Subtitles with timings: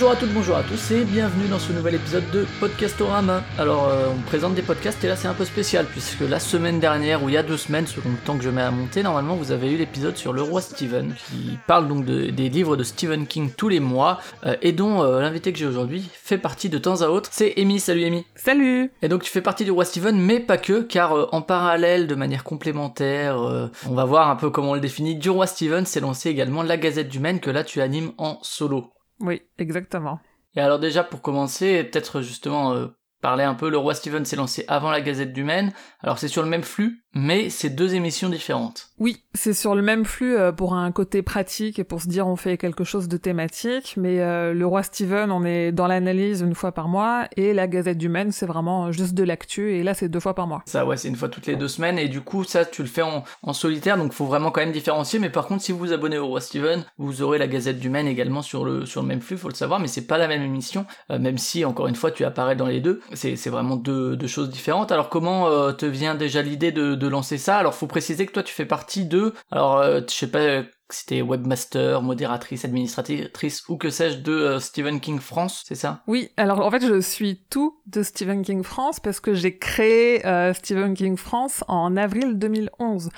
[0.00, 3.42] Bonjour à toutes, bonjour à tous et bienvenue dans ce nouvel épisode de Podcastorama.
[3.58, 6.78] Alors euh, on présente des podcasts et là c'est un peu spécial puisque la semaine
[6.78, 9.02] dernière ou il y a deux semaines selon le temps que je mets à monter,
[9.02, 12.76] normalement vous avez eu l'épisode sur le roi Stephen qui parle donc de- des livres
[12.76, 16.38] de Stephen King tous les mois euh, et dont euh, l'invité que j'ai aujourd'hui fait
[16.38, 17.30] partie de temps à autre.
[17.32, 18.24] C'est Amy, salut Amy.
[18.36, 21.42] Salut Et donc tu fais partie du roi Steven, mais pas que, car euh, en
[21.42, 25.28] parallèle, de manière complémentaire, euh, on va voir un peu comment on le définit, du
[25.28, 28.92] roi Steven s'est lancé également la Gazette du Maine, que là tu animes en solo.
[29.20, 30.20] Oui, exactement.
[30.54, 32.88] Et alors déjà pour commencer, peut-être justement euh,
[33.20, 36.28] parler un peu, le roi Steven s'est lancé avant la Gazette du Maine, alors c'est
[36.28, 38.88] sur le même flux, mais c'est deux émissions différentes.
[38.98, 42.26] Oui, c'est sur le même flux euh, pour un côté pratique et pour se dire
[42.26, 46.42] on fait quelque chose de thématique, mais euh, le roi Steven, on est dans l'analyse
[46.42, 49.74] une fois par mois, et la Gazette du Maine, c'est vraiment euh, juste de l'actu,
[49.74, 50.62] et là c'est deux fois par mois.
[50.66, 52.88] Ça ouais, c'est une fois toutes les deux semaines, et du coup ça tu le
[52.88, 55.78] fais en, en solitaire, donc faut vraiment quand même différencier, mais par contre si vous
[55.78, 59.02] vous abonnez au roi Steven, vous aurez la Gazette du Maine également sur le, sur
[59.02, 61.64] le même flux, faut le savoir, mais c'est pas la même émission, euh, même si
[61.64, 64.92] encore une fois tu apparais dans les deux, c'est vraiment deux, deux choses différentes.
[64.92, 67.58] Alors comment euh, te vient déjà l'idée de, de lancer ça?
[67.58, 70.62] Alors faut préciser que toi tu fais partie de, alors euh, je sais pas
[71.06, 76.02] t'es webmaster, modératrice, administratrice ou que sais-je de euh, Stephen King France, c'est ça?
[76.06, 80.24] Oui, alors en fait je suis tout de Stephen King France parce que j'ai créé
[80.26, 83.06] euh, Stephen King France en avril 2011.
[83.06, 83.10] Euh,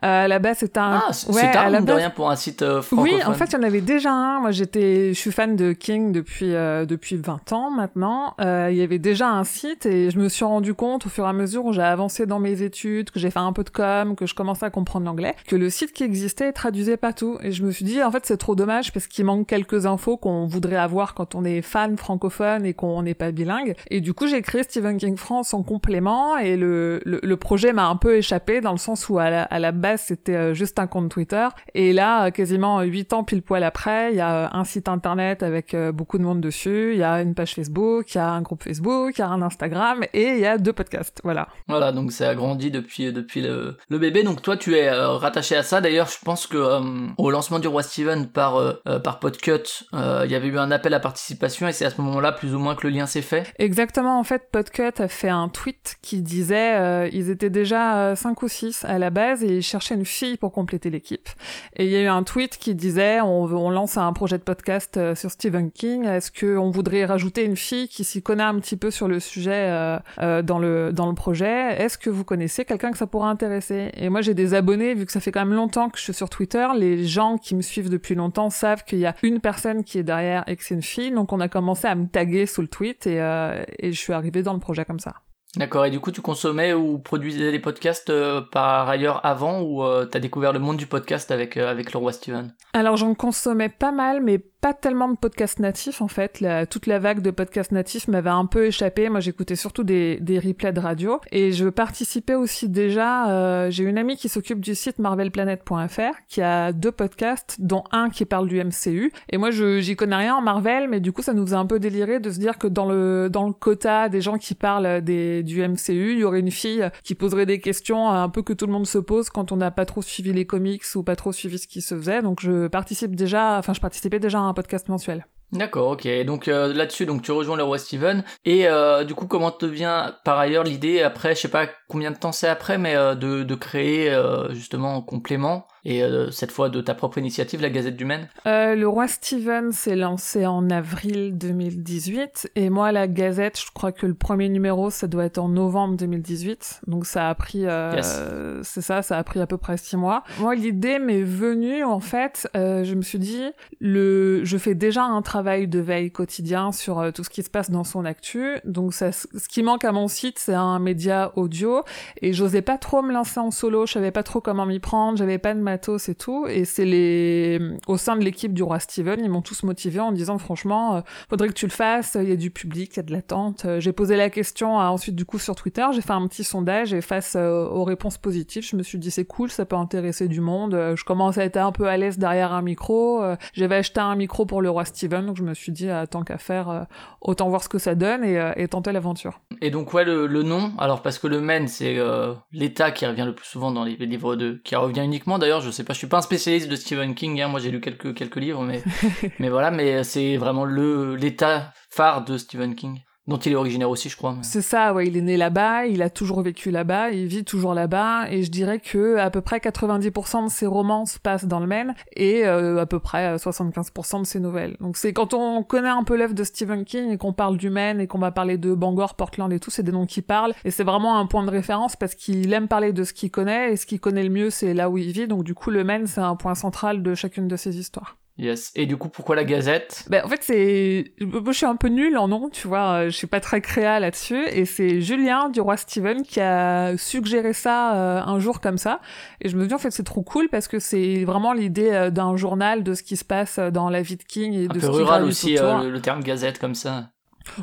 [0.00, 1.02] à la base c'est un...
[1.06, 3.14] Ah, c'est ouais, tard mine de base- rien pour un site euh, francophone.
[3.14, 4.40] Oui, en fait, il y en avait déjà un.
[4.40, 8.34] Moi, j'étais, je suis fan de King depuis depuis 20 ans maintenant.
[8.38, 11.28] Il y avait déjà un site et je me suis rendu compte au fur et
[11.28, 14.16] à mesure où j'ai avancé dans mes études, que j'ai fait un peu de com,
[14.16, 17.12] que je commençais à comprendre l'anglais, que le site qui existait traduisait pas
[17.42, 20.16] Et je me suis dit, en fait, c'est trop dommage parce qu'il manque quelques infos
[20.16, 23.74] qu'on voudrait avoir quand on est fan francophone et qu'on n'est pas bilingue.
[23.90, 27.86] Et du coup, j'ai créé Stephen King France en complément et le le, projet m'a
[27.86, 31.08] un peu échappé dans le sens où à la, base c'était euh, juste un compte
[31.08, 34.88] Twitter et là euh, quasiment huit ans pile poil après il y a un site
[34.88, 38.20] internet avec euh, beaucoup de monde dessus il y a une page Facebook il y
[38.20, 41.20] a un groupe Facebook il y a un Instagram et il y a deux podcasts
[41.22, 44.22] voilà Voilà, donc ça a grandi depuis depuis le, le bébé.
[44.22, 45.80] Donc toi, tu es euh, rattaché à ça.
[45.80, 49.86] D'ailleurs, je pense que euh, au lancement du roi Steven par euh, euh, par Podcut,
[49.94, 52.54] euh, il y avait eu un appel à participation et c'est à ce moment-là plus
[52.54, 53.52] ou moins que le lien s'est fait.
[53.58, 58.16] Exactement, en fait, Podcut a fait un tweet qui disait euh, ils étaient déjà euh,
[58.16, 61.28] cinq ou six à la base et ils cherchaient une fille pour compléter l'équipe.
[61.76, 64.96] Et il y a eu un tweet qui disait on, lance un projet de podcast
[64.96, 68.76] euh, sur Stephen King, est-ce qu'on voudrait rajouter une fille qui s'y connaît un petit
[68.76, 71.80] peu sur le sujet euh, euh, dans le dans le projet?
[71.80, 73.90] Est-ce que vous connaissez quelqu'un que ça pourrait intéresser?
[73.94, 76.14] Et moi j'ai des abonnés, vu que ça fait quand même longtemps que je suis
[76.14, 79.84] sur Twitter, les gens qui me suivent depuis longtemps savent qu'il y a une personne
[79.84, 82.46] qui est derrière et que c'est une fille, donc on a commencé à me taguer
[82.46, 85.14] sous le tweet et, euh, et je suis arrivée dans le projet comme ça.
[85.56, 85.86] D'accord.
[85.86, 90.04] Et du coup, tu consommais ou produisais des podcasts euh, par ailleurs avant ou euh,
[90.04, 93.70] t'as découvert le monde du podcast avec euh, avec le roi Steven Alors j'en consommais
[93.70, 96.44] pas mal, mais pas tellement de podcasts natifs en fait.
[96.70, 99.08] Toute la vague de podcasts natifs m'avait un peu échappé.
[99.08, 101.20] Moi j'écoutais surtout des, des replays de radio.
[101.30, 106.42] Et je participais aussi déjà, euh, j'ai une amie qui s'occupe du site marvelplanet.fr qui
[106.42, 109.12] a deux podcasts, dont un qui parle du MCU.
[109.30, 111.78] Et moi j'y connais rien en Marvel, mais du coup ça nous faisait un peu
[111.78, 115.42] délirer de se dire que dans le, dans le quota des gens qui parlent des,
[115.42, 118.66] du MCU, il y aurait une fille qui poserait des questions un peu que tout
[118.66, 121.32] le monde se pose quand on n'a pas trop suivi les comics ou pas trop
[121.32, 122.22] suivi ce qui se faisait.
[122.22, 125.24] Donc je participe déjà, enfin je participais déjà un podcast mensuel.
[125.52, 126.06] D'accord, ok.
[126.26, 128.22] Donc euh, là-dessus, donc tu rejoins le roi Steven.
[128.44, 132.10] Et euh, du coup, comment te vient par ailleurs l'idée après, je sais pas combien
[132.10, 134.14] de temps c'est après, mais euh, de, de créer
[134.50, 136.02] justement en complément et
[136.32, 138.28] cette fois de ta propre initiative, la Gazette du Maine?
[138.44, 144.04] Le roi Steven s'est lancé en avril 2018 et moi la Gazette, je crois que
[144.04, 146.82] le premier numéro ça doit être en novembre 2018.
[146.88, 148.20] Donc ça a pris, Yes.
[148.64, 150.24] c'est ça, ça a pris à peu près six mois.
[150.40, 153.44] Moi l'idée m'est venue en fait, je me suis dit
[153.80, 157.44] le, je fais déjà un travail travail de veille quotidien sur euh, tout ce qui
[157.44, 158.56] se passe dans son actu.
[158.64, 161.84] Donc ce qui manque à mon site, c'est un média audio
[162.22, 165.16] et j'osais pas trop me lancer en solo, je savais pas trop comment m'y prendre,
[165.16, 166.48] j'avais pas de matos et tout.
[166.48, 170.10] Et c'est les au sein de l'équipe du roi Steven, ils m'ont tous motivé en
[170.10, 171.00] disant franchement, euh,
[171.30, 173.64] faudrait que tu le fasses, il y a du public, il y a de l'attente.
[173.64, 176.92] Euh, j'ai posé la question ensuite du coup sur Twitter, j'ai fait un petit sondage
[176.92, 180.40] et face aux réponses positives, je me suis dit c'est cool, ça peut intéresser du
[180.40, 180.72] monde.
[180.96, 183.22] je commence à être un peu à l'aise derrière un micro.
[183.52, 186.38] J'avais acheté un micro pour le roi Steven, donc je me suis dit tant qu'à
[186.38, 186.86] faire,
[187.20, 189.40] autant voir ce que ça donne et, et tenter l'aventure.
[189.60, 193.06] Et donc ouais le, le nom, alors parce que le men c'est euh, l'État qui
[193.06, 195.38] revient le plus souvent dans les livres de, qui revient uniquement.
[195.38, 197.70] D'ailleurs, je sais pas, je suis pas un spécialiste de Stephen King, hein, moi j'ai
[197.70, 198.82] lu quelques quelques livres, mais
[199.38, 203.90] mais voilà, mais c'est vraiment le l'État phare de Stephen King dont il est originaire
[203.90, 204.36] aussi, je crois.
[204.42, 207.74] C'est ça, ouais, il est né là-bas, il a toujours vécu là-bas, il vit toujours
[207.74, 211.60] là-bas, et je dirais que à peu près 90% de ses romans se passent dans
[211.60, 214.76] le Maine, et euh, à peu près 75% euh, de ses nouvelles.
[214.80, 217.68] Donc c'est quand on connaît un peu l'œuvre de Stephen King et qu'on parle du
[217.68, 220.54] Maine et qu'on va parler de Bangor, Portland et tout, c'est des noms qui parlent,
[220.64, 223.72] et c'est vraiment un point de référence parce qu'il aime parler de ce qu'il connaît,
[223.72, 225.84] et ce qu'il connaît le mieux, c'est là où il vit, donc du coup le
[225.84, 228.16] Maine, c'est un point central de chacune de ses histoires.
[228.38, 228.70] Yes.
[228.76, 230.04] Et du coup, pourquoi la Gazette?
[230.08, 233.06] Ben en fait, c'est, moi, je suis un peu nulle en nom, tu vois.
[233.06, 234.46] Je suis pas très créa là-dessus.
[234.52, 239.00] Et c'est Julien du roi Steven qui a suggéré ça euh, un jour comme ça.
[239.40, 242.10] Et je me dis en fait, c'est trop cool parce que c'est vraiment l'idée euh,
[242.10, 244.68] d'un journal de ce qui se passe euh, dans la vie de King et un
[244.68, 247.10] de peu ce rural aussi, le, le, terme Gazette comme ça.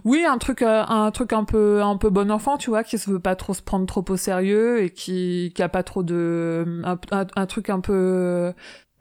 [0.04, 3.08] Oui, un truc, un truc un peu, un peu bon enfant, tu vois, qui se
[3.10, 6.82] veut pas trop se prendre trop au sérieux et qui, qui a pas trop de,
[6.84, 6.98] un,
[7.36, 8.52] un truc un peu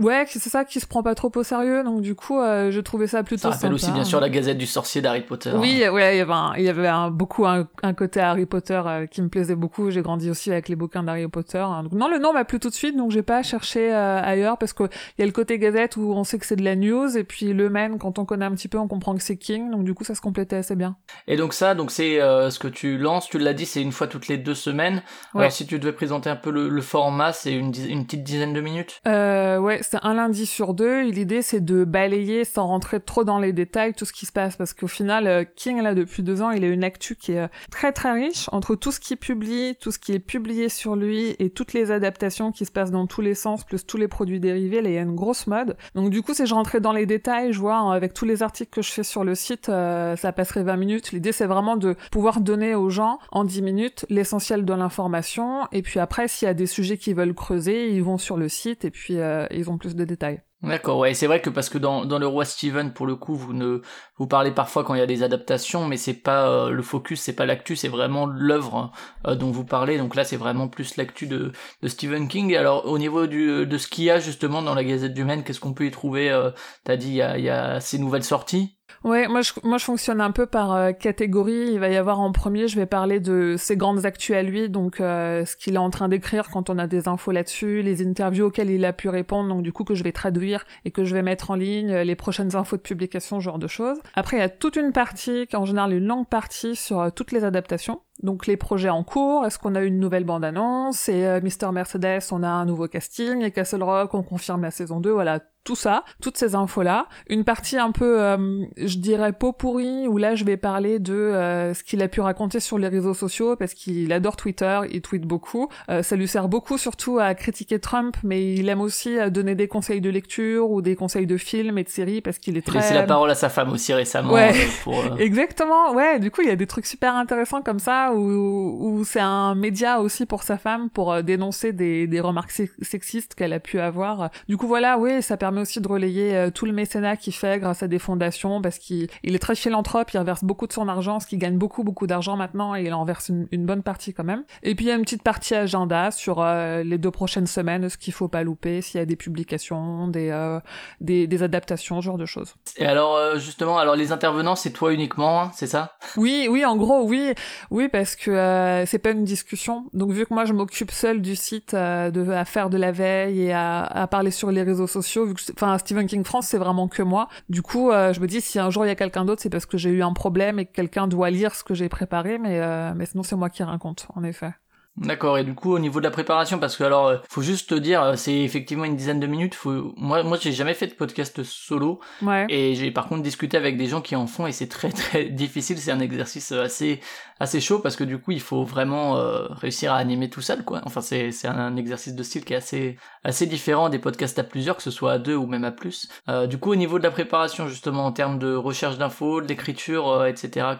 [0.00, 2.80] Ouais, c'est ça qui se prend pas trop au sérieux, donc du coup, euh, je
[2.80, 5.52] trouvais ça plutôt ça rappelle aussi bien sûr la Gazette du Sorcier d'Harry Potter.
[5.54, 8.44] Oui, ouais, il y avait, un, il y avait un, beaucoup un, un, côté Harry
[8.44, 9.90] Potter euh, qui me plaisait beaucoup.
[9.92, 11.64] J'ai grandi aussi avec les bouquins d'Harry Potter.
[11.84, 14.58] Donc, non, le nom m'a plu tout de suite, donc j'ai pas cherché euh, ailleurs
[14.58, 16.74] parce que il y a le côté Gazette où on sait que c'est de la
[16.74, 19.36] news et puis le Maine, quand on connaît un petit peu, on comprend que c'est
[19.36, 20.96] King, donc du coup, ça se complétait assez bien.
[21.28, 24.08] Et donc ça, donc c'est ce que tu lances, tu l'as dit, c'est une fois
[24.08, 25.02] toutes les deux semaines.
[25.34, 25.42] Ouais.
[25.42, 28.52] Alors si tu devais présenter un peu le, le format, c'est une, une petite dizaine
[28.52, 29.00] de minutes?
[29.06, 31.02] ouais, c'est un lundi sur deux.
[31.02, 34.56] L'idée, c'est de balayer sans rentrer trop dans les détails tout ce qui se passe
[34.56, 37.40] parce qu'au final, euh, King, là, depuis deux ans, il a une actu qui est
[37.40, 40.96] euh, très très riche entre tout ce qu'il publie, tout ce qui est publié sur
[40.96, 44.08] lui et toutes les adaptations qui se passent dans tous les sens, plus tous les
[44.08, 44.80] produits dérivés.
[44.80, 45.76] Là, il y a une grosse mode.
[45.94, 48.70] Donc, du coup, si je rentrais dans les détails, je vois, avec tous les articles
[48.70, 51.12] que je fais sur le site, euh, ça passerait 20 minutes.
[51.12, 55.66] L'idée, c'est vraiment de pouvoir donner aux gens, en 10 minutes, l'essentiel de l'information.
[55.72, 58.48] Et puis après, s'il y a des sujets qu'ils veulent creuser, ils vont sur le
[58.48, 59.18] site et puis
[59.50, 60.42] ils plus de détails.
[60.62, 63.52] D'accord, ouais, c'est vrai que parce que dans, le roi Steven, pour le coup, vous
[63.52, 63.82] ne
[64.16, 67.20] vous parlez parfois quand il y a des adaptations, mais c'est pas euh, le focus,
[67.20, 68.90] c'est pas l'actu, c'est vraiment l'œuvre
[69.26, 69.98] euh, dont vous parlez.
[69.98, 72.56] Donc là, c'est vraiment plus l'actu de, de Stephen King.
[72.56, 75.60] Alors au niveau de ce qu'il y a justement dans la Gazette du Maine, qu'est-ce
[75.60, 76.50] qu'on peut y trouver euh,
[76.84, 78.78] T'as dit il y a ces nouvelles sorties?
[79.02, 81.68] Ouais, moi je, moi je fonctionne un peu par euh, catégorie.
[81.72, 84.70] Il va y avoir en premier, je vais parler de ses grandes actus à lui,
[84.70, 88.06] donc euh, ce qu'il est en train d'écrire quand on a des infos là-dessus, les
[88.06, 91.04] interviews auxquelles il a pu répondre, donc du coup que je vais traduire et que
[91.04, 93.98] je vais mettre en ligne, euh, les prochaines infos de publication, ce genre de choses.
[94.14, 97.44] Après, il y a toute une partie, en général une longue partie sur toutes les
[97.44, 98.00] adaptations.
[98.22, 101.08] Donc les projets en cours, est-ce qu'on a une nouvelle bande-annonce?
[101.08, 104.70] Et euh, Mister Mercedes, on a un nouveau casting, et Castle Rock, on confirme la
[104.70, 107.06] saison 2, voilà, tout ça, toutes ces infos-là.
[107.28, 111.14] Une partie un peu, euh, je dirais, pot pourri, où là je vais parler de
[111.14, 115.00] euh, ce qu'il a pu raconter sur les réseaux sociaux, parce qu'il adore Twitter, il
[115.00, 115.68] tweet beaucoup.
[116.02, 119.66] ça lui sert beaucoup surtout à critiquer Trump, mais il aime aussi à donner des
[119.66, 122.78] conseils de lecture ou des conseils de films et de séries, parce qu'il est très...
[122.78, 124.32] Il a la parole à sa femme aussi récemment.
[124.32, 124.52] Ouais,
[125.18, 129.20] exactement, ouais, du coup il y a des trucs super intéressants comme ça, où, c'est
[129.20, 132.52] un média aussi pour sa femme pour euh, dénoncer des, des remarques
[132.82, 134.30] sexistes qu'elle a pu avoir.
[134.48, 137.58] Du coup voilà, oui, ça permet aussi de relayer euh, tout le mécénat qu'il fait
[137.58, 141.20] grâce à des fondations parce qu'il est très philanthrope, il reverse beaucoup de son argent,
[141.20, 144.24] ce qui gagne beaucoup beaucoup d'argent maintenant et il en verse une, bonne partie quand
[144.24, 144.44] même.
[144.62, 147.88] Et puis il y a une petite partie agenda sur euh, les deux prochaines semaines,
[147.88, 150.58] ce qu'il faut pas louper, s'il y a des publications, des,
[151.00, 152.54] des, des adaptations, ce genre de choses.
[152.76, 155.96] Et alors justement, alors les intervenants, c'est toi uniquement, hein, c'est ça?
[156.16, 157.34] Oui, oui, en gros, oui,
[157.70, 159.88] oui, parce que euh, c'est pas une discussion.
[159.92, 162.90] Donc vu que moi je m'occupe seule du site, euh, de à faire de la
[162.90, 166.48] veille et à, à parler sur les réseaux sociaux, vu que enfin Stephen King France
[166.48, 167.28] c'est vraiment que moi.
[167.48, 169.48] Du coup, euh, je me dis si un jour il y a quelqu'un d'autre, c'est
[169.48, 172.36] parce que j'ai eu un problème et que quelqu'un doit lire ce que j'ai préparé,
[172.38, 172.60] mais
[172.96, 174.50] mais sinon c'est moi qui raconte, en effet.
[174.96, 175.38] D'accord.
[175.38, 177.74] Et du coup, au niveau de la préparation, parce que alors, euh, faut juste te
[177.74, 179.56] dire, euh, c'est effectivement une dizaine de minutes.
[179.56, 179.92] Faut...
[179.96, 181.98] Moi, moi, j'ai jamais fait de podcast solo.
[182.22, 182.46] Ouais.
[182.48, 185.24] Et j'ai par contre discuté avec des gens qui en font et c'est très très
[185.24, 185.78] difficile.
[185.78, 187.00] C'est un exercice assez
[187.40, 190.64] assez chaud parce que du coup, il faut vraiment euh, réussir à animer tout seul,
[190.64, 190.80] quoi.
[190.84, 194.44] Enfin, c'est c'est un exercice de style qui est assez assez différent des podcasts à
[194.44, 196.08] plusieurs, que ce soit à deux ou même à plus.
[196.28, 200.24] Euh, du coup, au niveau de la préparation, justement, en termes de recherche d'infos, d'écriture,
[200.24, 200.76] etc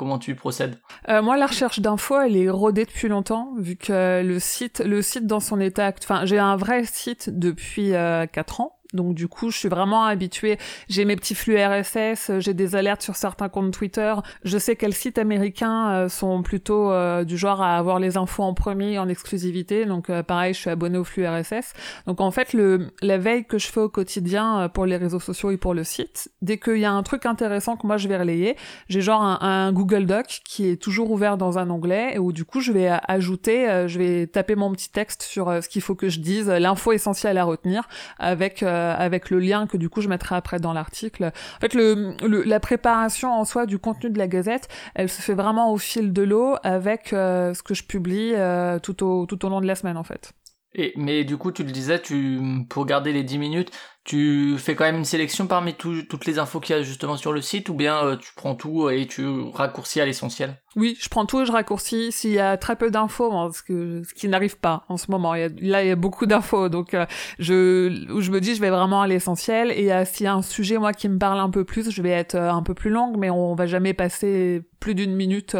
[0.00, 0.78] comment tu procèdes
[1.10, 5.02] euh, Moi, la recherche d'infos, elle est rodée depuis longtemps, vu que le site, le
[5.02, 8.79] site dans son état, enfin, j'ai un vrai site depuis euh, 4 ans.
[8.92, 10.58] Donc du coup, je suis vraiment habituée.
[10.88, 14.14] J'ai mes petits flux RSS, j'ai des alertes sur certains comptes Twitter.
[14.44, 18.42] Je sais quels sites américains euh, sont plutôt euh, du genre à avoir les infos
[18.42, 19.84] en premier, en exclusivité.
[19.86, 21.72] Donc euh, pareil, je suis abonnée au flux RSS.
[22.06, 25.50] Donc en fait, le la veille que je fais au quotidien pour les réseaux sociaux
[25.50, 28.16] et pour le site, dès qu'il y a un truc intéressant que moi je vais
[28.16, 28.56] relayer,
[28.88, 32.32] j'ai genre un, un, Google Doc qui est toujours ouvert dans un onglet et où
[32.32, 35.94] du coup je vais ajouter, je vais taper mon petit texte sur ce qu'il faut
[35.94, 38.62] que je dise, l'info essentielle à retenir avec
[38.96, 41.32] avec le lien que du coup je mettrai après dans l'article.
[41.56, 45.72] En fait, la préparation en soi du contenu de la Gazette, elle se fait vraiment
[45.72, 49.48] au fil de l'eau avec euh, ce que je publie euh, tout au tout au
[49.48, 50.32] long de la semaine en fait.
[50.74, 53.70] Et, mais du coup, tu le disais, tu, pour garder les 10 minutes,
[54.04, 57.32] tu fais quand même une sélection parmi toutes les infos qu'il y a justement sur
[57.32, 60.56] le site ou bien euh, tu prends tout et tu raccourcis à l'essentiel?
[60.74, 62.10] Oui, je prends tout et je raccourcis.
[62.10, 65.34] S'il y a très peu d'infos, ce, que, ce qui n'arrive pas en ce moment,
[65.34, 67.04] il y a, là il y a beaucoup d'infos, donc euh,
[67.38, 70.42] je, je me dis je vais vraiment à l'essentiel et euh, s'il y a un
[70.42, 73.16] sujet moi qui me parle un peu plus, je vais être un peu plus longue,
[73.18, 75.54] mais on va jamais passer plus d'une minute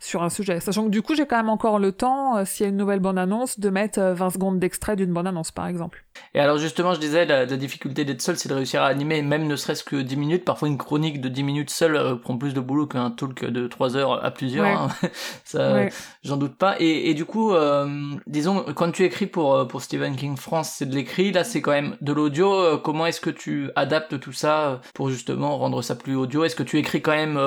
[0.00, 0.58] sur un sujet.
[0.60, 3.00] Sachant que du coup j'ai quand même encore le temps, s'il y a une nouvelle
[3.00, 6.04] bande annonce, de mettre 20 secondes d'extrait d'une bande annonce par exemple.
[6.32, 9.22] Et alors justement, je disais, la, la difficulté d'être seul, c'est de réussir à animer,
[9.22, 10.44] même ne serait-ce que 10 minutes.
[10.44, 13.66] Parfois, une chronique de 10 minutes seule euh, prend plus de boulot qu'un talk de
[13.66, 14.66] 3 heures à plusieurs.
[14.66, 14.88] Hein.
[15.44, 15.86] Ça,
[16.22, 16.76] j'en doute pas.
[16.80, 17.88] Et, et du coup, euh,
[18.26, 21.32] disons, quand tu écris pour euh, pour Stephen King France, c'est de l'écrit.
[21.32, 22.78] Là, c'est quand même de l'audio.
[22.78, 26.44] Comment est-ce que tu adaptes tout ça pour justement rendre ça plus audio?
[26.44, 27.38] Est-ce que tu écris quand même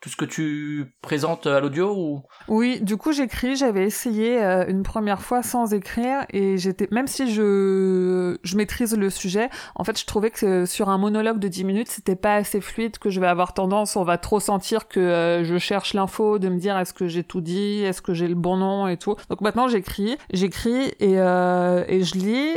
[0.00, 2.22] tout ce que tu présentes à l'audio ou?
[2.48, 3.56] Oui, du coup, j'écris.
[3.56, 9.10] J'avais essayé une première fois sans écrire et j'étais, même si je je maîtrise le
[9.10, 12.60] sujet, en fait, je trouvais que sur un monologue de 10 minutes, c'était pas assez
[12.60, 16.38] fluide, que je vais avoir tendance, on va trop sentir que euh, je cherche l'info,
[16.38, 18.96] de me dire est-ce que j'ai tout dit, est-ce que j'ai le bon nom et
[18.96, 19.16] tout.
[19.28, 22.54] Donc maintenant, j'écris, j'écris et, euh, et je lis.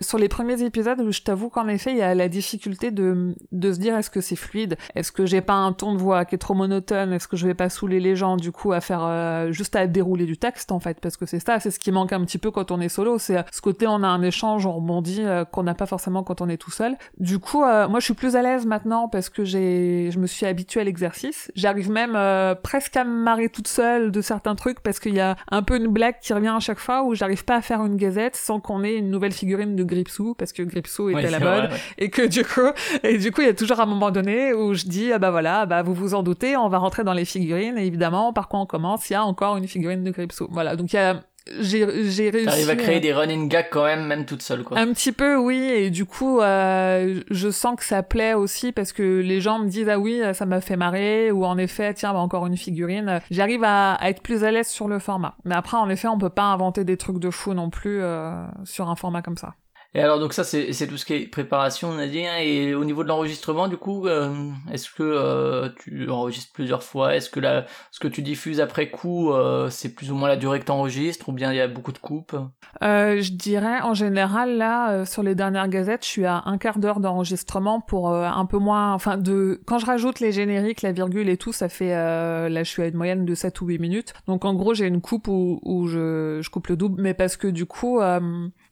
[0.00, 3.72] Sur les premiers épisodes, je t'avoue qu'en effet, il y a la difficulté de, de
[3.72, 6.34] se dire est-ce que c'est fluide, est-ce que j'ai pas un ton de voix qui
[6.34, 9.02] est trop monotone, est-ce que je vais pas saouler les gens du coup à faire
[9.02, 11.92] euh, juste à dérouler du texte en fait, parce que c'est ça, c'est ce qui
[11.92, 14.66] manque un petit peu quand on est solo, c'est ce côté on a un échange,
[14.66, 15.22] on rebondit
[15.52, 16.96] qu'on n'a pas forcément quand on est tout seul.
[17.18, 20.26] Du coup, euh, moi, je suis plus à l'aise maintenant parce que j'ai, je me
[20.26, 21.50] suis habituée à l'exercice.
[21.54, 25.20] J'arrive même euh, presque à me marrer toute seule de certains trucs parce qu'il y
[25.20, 27.84] a un peu une blague qui revient à chaque fois où j'arrive pas à faire
[27.84, 31.30] une gazette sans qu'on ait une nouvelle figurine de Gripsou parce que Gripsou était à
[31.30, 32.70] la mode et que du coup,
[33.02, 35.30] et du coup, il y a toujours un moment donné où je dis, ah bah
[35.30, 38.48] voilà, bah vous vous en doutez, on va rentrer dans les figurines et évidemment, par
[38.48, 39.08] quoi on commence?
[39.10, 40.48] Il y a encore une figurine de Gripsou.
[40.50, 41.22] Voilà, donc il y a
[41.58, 44.78] j'ai j'ai réussi t'arrives à créer des running gags quand même même toute seule quoi.
[44.78, 48.92] Un petit peu oui et du coup euh, je sens que ça plaît aussi parce
[48.92, 52.12] que les gens me disent ah oui ça m'a fait marrer ou en effet tiens
[52.12, 53.20] bah, encore une figurine.
[53.30, 55.34] J'arrive à, à, être plus à l'aise sur le format.
[55.44, 58.44] Mais après en effet on peut pas inventer des trucs de fou non plus euh,
[58.64, 59.54] sur un format comme ça
[59.94, 62.74] et alors donc ça c'est tout ce qui est préparation on a dit hein, et
[62.74, 67.16] au niveau de l'enregistrement du coup euh, est-ce que euh, tu enregistres plusieurs fois?
[67.16, 70.36] Est-ce que la ce que tu diffuses après coup euh, c'est plus ou moins la
[70.36, 72.36] durée que tu enregistres ou bien il y a beaucoup de coupes?
[72.80, 77.00] Je dirais en général là sur les dernières gazettes je suis à un quart d'heure
[77.00, 81.36] d'enregistrement pour un peu moins enfin de quand je rajoute les génériques la virgule et
[81.36, 84.14] tout ça fait là je suis à une moyenne de 7 ou 8 minutes.
[84.28, 87.02] Donc en gros j'ai une coupe où, je coupe le double.
[87.02, 88.00] Mais parce que du coup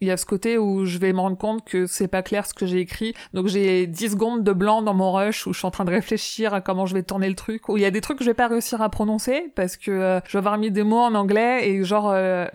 [0.01, 2.47] il y a ce côté où je vais me rendre compte que c'est pas clair
[2.47, 3.15] ce que j'ai écrit.
[3.35, 5.91] Donc j'ai 10 secondes de blanc dans mon rush où je suis en train de
[5.91, 7.69] réfléchir à comment je vais tourner le truc.
[7.69, 9.91] Où il y a des trucs que je vais pas réussir à prononcer parce que
[9.91, 12.47] euh, je vais avoir mis des mots en anglais et genre euh,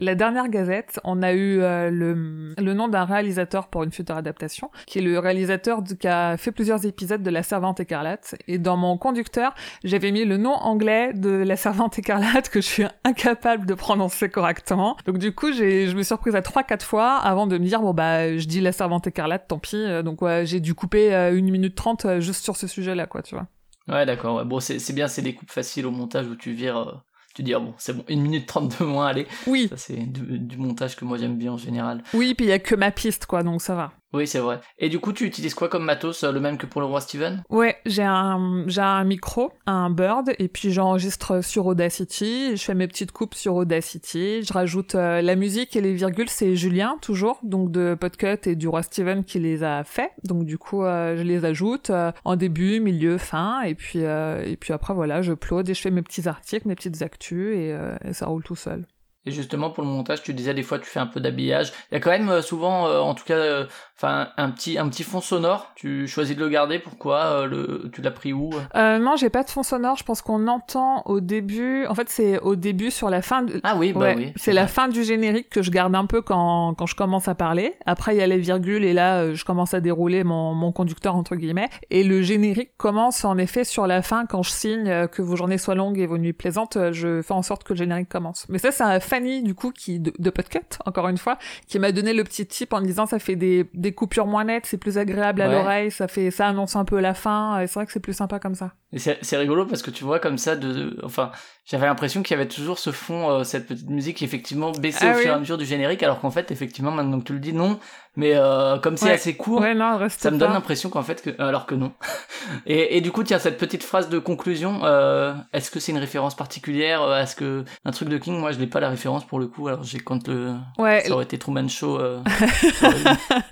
[0.00, 4.16] la dernière gazette, on a eu euh, le, le nom d'un réalisateur pour une future
[4.16, 8.34] adaptation, qui est le réalisateur qui a fait plusieurs épisodes de La Servante écarlate.
[8.48, 9.54] Et dans mon conducteur,
[9.84, 14.28] j'avais mis le nom anglais de La Servante écarlate que je suis incapable de prononcer
[14.28, 14.96] correctement.
[15.06, 17.80] Donc du coup, j'ai je me suis reprise à 3-4 fois avant de me dire
[17.80, 18.01] bon bah
[18.38, 19.76] je dis la servante écarlate, tant pis.
[19.76, 23.06] Euh, donc ouais, j'ai dû couper euh, une minute trente euh, juste sur ce sujet-là,
[23.06, 23.46] quoi, tu vois.
[23.88, 24.44] Ouais, d'accord.
[24.44, 27.02] Bon, c'est bien, c'est des coupes faciles au montage où tu vires
[27.34, 29.96] tu dis ah bon c'est bon une minute trente de moins allez oui ça c'est
[29.96, 32.90] du, montage que moi j'aime bien en général oui puis il y a que ma
[32.90, 34.60] piste quoi donc ça va Oui, c'est vrai.
[34.78, 37.42] Et du coup, tu utilises quoi comme matos Le même que pour le roi Steven?
[37.48, 42.56] Ouais, j'ai un, j'ai un micro, un Bird, et puis j'enregistre sur Audacity.
[42.56, 44.42] Je fais mes petites coupes sur Audacity.
[44.42, 48.68] Je rajoute la musique et les virgules, c'est Julien, toujours, donc de Podcut et du
[48.68, 50.10] roi Steven qui les a fait.
[50.24, 51.90] Donc du coup, je les ajoute
[52.24, 55.90] en début, milieu, fin, et puis, et puis après, voilà, je upload et je fais
[55.90, 58.84] mes petits articles, mes petites actus, et, et ça roule tout seul.
[59.24, 61.72] Et justement pour le montage, tu disais des fois tu fais un peu d'habillage.
[61.90, 64.78] Il y a quand même euh, souvent, euh, en tout cas, euh, enfin un petit
[64.78, 65.70] un petit fond sonore.
[65.76, 66.80] Tu choisis de le garder.
[66.80, 69.96] Pourquoi le tu l'as pris où Non, j'ai pas de fond sonore.
[69.96, 71.86] Je pense qu'on entend au début.
[71.86, 73.42] En fait, c'est au début sur la fin.
[73.42, 73.60] De...
[73.62, 74.32] Ah oui, bah oui.
[74.34, 77.36] C'est la fin du générique que je garde un peu quand quand je commence à
[77.36, 77.76] parler.
[77.86, 81.14] Après, il y a les virgules et là, je commence à dérouler mon mon conducteur
[81.14, 81.68] entre guillemets.
[81.90, 85.58] Et le générique commence en effet sur la fin quand je signe que vos journées
[85.58, 86.76] soient longues et vos nuits plaisantes.
[86.90, 88.46] Je fais en sorte que le générique commence.
[88.48, 91.36] Mais ça, ça Fanny, du coup, qui, de, de Podcut, encore une fois,
[91.68, 94.64] qui m'a donné le petit tip en disant ça fait des, des coupures moins nettes,
[94.64, 97.74] c'est plus agréable à l'oreille, ça fait, ça annonce un peu la fin, et c'est
[97.74, 98.72] vrai que c'est plus sympa comme ça.
[98.96, 101.32] C'est rigolo parce que tu vois comme ça, de, enfin,
[101.64, 105.06] j'avais l'impression qu'il y avait toujours ce fond, euh, cette petite musique qui effectivement baissait
[105.08, 107.32] ah au fur et à mesure du générique, alors qu'en fait, effectivement, maintenant que tu
[107.32, 107.78] le dis, non.
[108.14, 109.64] Mais euh, comme c'est assez court,
[110.10, 111.92] ça me donne l'impression qu'en fait, que, alors que non.
[112.66, 115.98] et, et, du coup, tiens, cette petite phrase de conclusion, euh, est-ce que c'est une
[115.98, 119.26] référence particulière euh, Est-ce que un truc de King, moi, je n'ai pas la référence
[119.26, 119.66] pour le coup.
[119.66, 121.98] Alors j'ai quand le, ouais, ça aurait été Truman Show.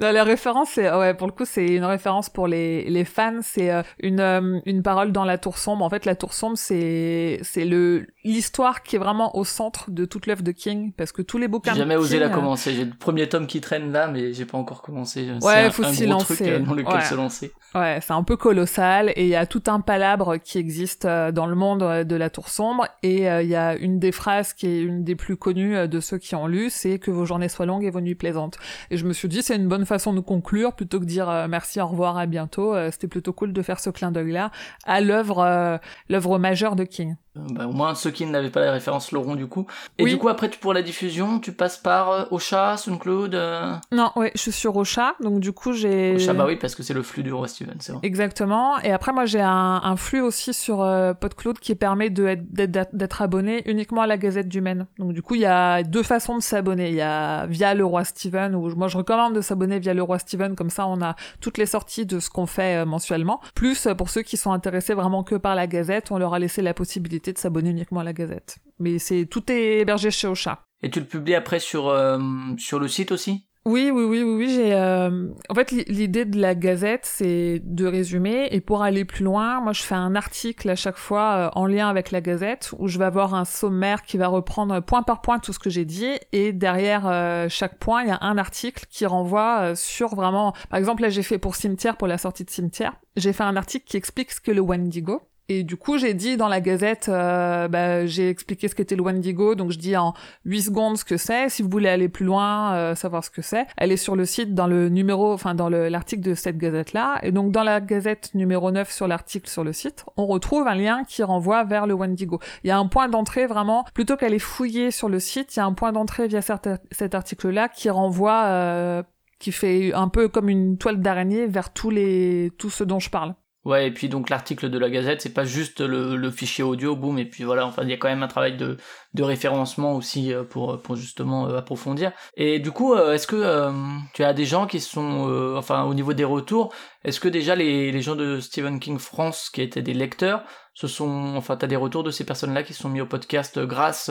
[0.00, 3.04] Euh, non, la référence, c'est ouais, pour le coup, c'est une référence pour les les
[3.04, 3.40] fans.
[3.42, 3.70] C'est
[4.00, 5.84] une une parole dans la tour sombre.
[5.84, 10.04] En fait, la tour sombre, c'est c'est le l'histoire qui est vraiment au centre de
[10.04, 11.72] toute l'œuvre de King, parce que tous les bouquins.
[11.72, 12.72] J'ai jamais osé King, la commencer.
[12.74, 15.28] J'ai le premier tome qui traîne là, mais j'ai pas encore commencé.
[15.42, 16.48] Ouais, faut s'y lancer.
[16.50, 17.00] euh, dans lequel Ouais.
[17.04, 17.52] se lancer.
[17.74, 21.32] Ouais, c'est un peu colossal et il y a tout un palabre qui existe euh,
[21.32, 24.12] dans le monde euh, de la Tour Sombre et euh, il y a une des
[24.12, 27.10] phrases qui est une des plus connues euh, de ceux qui ont lu, c'est que
[27.10, 28.58] vos journées soient longues et vos nuits plaisantes.
[28.90, 31.48] Et je me suis dit c'est une bonne façon de conclure plutôt que dire euh,
[31.48, 32.74] merci, au revoir, à bientôt.
[32.74, 34.50] Euh, C'était plutôt cool de faire ce clin d'œil là
[34.84, 37.16] à l'œuvre euh, l'œuvre majeure de King.
[37.34, 39.66] Bah, au moins ceux qui n'avaient pas la référence l'auront du coup.
[39.98, 40.10] Et Oui.
[40.10, 43.34] du coup après tu- pour la diffusion, tu passes par euh, Ocha, SoundCloud.
[43.34, 43.72] Euh...
[43.90, 46.82] Non, ouais, je suis sur Ocha, donc du coup j'ai Ocha, bah oui parce que
[46.82, 48.00] c'est le flux du roi Steven, c'est vrai.
[48.02, 48.78] Exactement.
[48.80, 53.62] Et après, moi, j'ai un, un flux aussi sur euh, PodCloud qui permet d'être abonné
[53.70, 54.86] uniquement à la Gazette du Maine.
[54.98, 56.88] Donc, du coup, il y a deux façons de s'abonner.
[56.88, 60.02] Il y a via le Roi Steven, ou moi, je recommande de s'abonner via le
[60.02, 60.56] Roi Steven.
[60.56, 63.40] Comme ça, on a toutes les sorties de ce qu'on fait euh, mensuellement.
[63.54, 66.38] Plus, euh, pour ceux qui sont intéressés vraiment que par la Gazette, on leur a
[66.38, 68.56] laissé la possibilité de s'abonner uniquement à la Gazette.
[68.80, 70.64] Mais c'est tout est hébergé chez Ocha.
[70.82, 72.18] Et tu le publies après sur euh,
[72.58, 73.46] sur le site aussi?
[73.64, 74.48] Oui, oui, oui, oui, oui.
[74.52, 78.48] J'ai, euh, en fait, l'i- l'idée de la Gazette, c'est de résumer.
[78.50, 81.66] Et pour aller plus loin, moi, je fais un article à chaque fois euh, en
[81.66, 85.20] lien avec la Gazette, où je vais avoir un sommaire qui va reprendre point par
[85.20, 86.10] point tout ce que j'ai dit.
[86.32, 90.54] Et derrière euh, chaque point, il y a un article qui renvoie euh, sur vraiment.
[90.68, 93.54] Par exemple, là, j'ai fait pour Cimetière, pour la sortie de Cimetière, j'ai fait un
[93.54, 95.22] article qui explique ce que le Wendigo.
[95.58, 99.02] Et du coup, j'ai dit dans la Gazette, euh, bah, j'ai expliqué ce qu'était le
[99.02, 101.48] Wendigo, donc je dis en 8 secondes ce que c'est.
[101.48, 104.54] Si vous voulez aller plus loin, euh, savoir ce que c'est, allez sur le site
[104.54, 107.18] dans le numéro, enfin dans le- l'article de cette Gazette-là.
[107.22, 110.74] Et donc dans la Gazette numéro 9 sur l'article sur le site, on retrouve un
[110.74, 112.40] lien qui renvoie vers le Wendigo.
[112.64, 115.60] Il y a un point d'entrée vraiment, plutôt qu'aller fouiller sur le site, il y
[115.62, 119.02] a un point d'entrée via cet article-là qui renvoie, euh,
[119.38, 123.10] qui fait un peu comme une toile d'araignée vers tous les, tout ce dont je
[123.10, 123.34] parle.
[123.64, 126.96] Ouais, et puis donc l'article de la Gazette, c'est pas juste le, le fichier audio,
[126.96, 128.76] boum, et puis voilà, enfin il y a quand même un travail de,
[129.14, 132.10] de référencement aussi euh, pour, pour justement euh, approfondir.
[132.36, 133.70] Et du coup, euh, est-ce que
[134.14, 137.92] tu as des gens qui sont, enfin au niveau des retours, est-ce que déjà les,
[137.92, 140.42] les gens de Stephen King France qui étaient des lecteurs,
[140.74, 144.10] ce sont, enfin t'as des retours de ces personnes-là qui sont mis au podcast grâce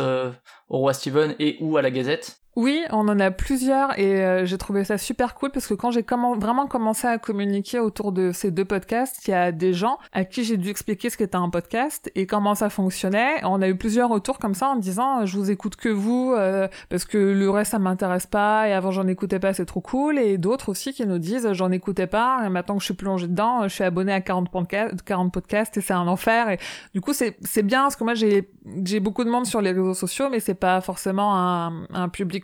[0.69, 2.37] au roi Stephen et ou à la Gazette?
[2.57, 5.89] Oui, on en a plusieurs et euh, j'ai trouvé ça super cool parce que quand
[5.89, 9.97] j'ai vraiment commencé à communiquer autour de ces deux podcasts, il y a des gens
[10.11, 13.41] à qui j'ai dû expliquer ce qu'était un podcast et comment ça fonctionnait.
[13.45, 16.67] On a eu plusieurs retours comme ça en disant je vous écoute que vous euh,
[16.89, 20.19] parce que le reste ça m'intéresse pas et avant j'en écoutais pas c'est trop cool
[20.19, 23.29] et d'autres aussi qui nous disent j'en écoutais pas et maintenant que je suis plongée
[23.29, 26.59] dedans je suis abonnée à 40 podcasts 40 podcasts et c'est un enfer et
[26.93, 28.49] du coup c'est c'est bien parce que moi j'ai
[28.83, 32.40] j'ai beaucoup de monde sur les réseaux sociaux mais c'est pas forcément un, un public